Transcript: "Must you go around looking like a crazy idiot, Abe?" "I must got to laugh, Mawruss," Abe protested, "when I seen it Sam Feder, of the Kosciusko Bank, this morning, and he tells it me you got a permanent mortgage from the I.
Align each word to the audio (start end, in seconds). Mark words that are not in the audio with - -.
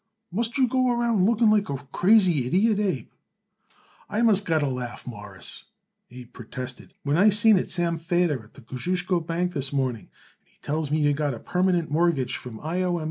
"Must 0.31 0.57
you 0.57 0.67
go 0.67 0.89
around 0.89 1.27
looking 1.27 1.51
like 1.51 1.69
a 1.69 1.77
crazy 1.77 2.47
idiot, 2.47 2.79
Abe?" 2.79 3.09
"I 4.09 4.23
must 4.23 4.45
got 4.45 4.61
to 4.61 4.67
laugh, 4.67 5.05
Mawruss," 5.05 5.65
Abe 6.09 6.33
protested, 6.33 6.95
"when 7.03 7.17
I 7.19 7.29
seen 7.29 7.59
it 7.59 7.69
Sam 7.69 7.99
Feder, 7.99 8.43
of 8.45 8.53
the 8.53 8.61
Kosciusko 8.61 9.19
Bank, 9.19 9.53
this 9.53 9.71
morning, 9.71 10.09
and 10.39 10.49
he 10.49 10.57
tells 10.63 10.87
it 10.89 10.95
me 10.95 11.01
you 11.01 11.13
got 11.13 11.35
a 11.35 11.39
permanent 11.39 11.91
mortgage 11.91 12.35
from 12.35 12.55
the 12.57 12.63
I. 12.63 12.99